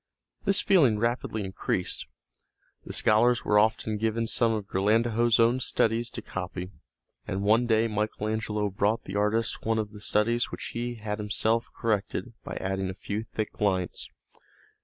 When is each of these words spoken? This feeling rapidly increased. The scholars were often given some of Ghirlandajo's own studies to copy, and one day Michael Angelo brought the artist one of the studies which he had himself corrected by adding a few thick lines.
This 0.45 0.61
feeling 0.63 0.97
rapidly 0.97 1.43
increased. 1.43 2.07
The 2.85 2.91
scholars 2.91 3.45
were 3.45 3.59
often 3.59 3.97
given 3.99 4.25
some 4.25 4.51
of 4.51 4.65
Ghirlandajo's 4.65 5.39
own 5.39 5.59
studies 5.59 6.09
to 6.09 6.23
copy, 6.23 6.71
and 7.27 7.43
one 7.43 7.67
day 7.67 7.87
Michael 7.87 8.27
Angelo 8.29 8.71
brought 8.71 9.03
the 9.03 9.15
artist 9.15 9.63
one 9.63 9.77
of 9.77 9.91
the 9.91 10.01
studies 10.01 10.49
which 10.49 10.69
he 10.73 10.95
had 10.95 11.19
himself 11.19 11.67
corrected 11.79 12.33
by 12.43 12.55
adding 12.55 12.89
a 12.89 12.95
few 12.95 13.21
thick 13.21 13.61
lines. 13.61 14.09